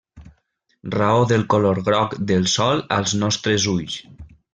Raó 0.95 1.19
del 1.31 1.43
color 1.55 1.81
groc 1.89 2.15
del 2.31 2.47
Sol 2.57 2.81
als 2.99 3.13
nostres 3.25 3.69
ulls. 3.75 4.01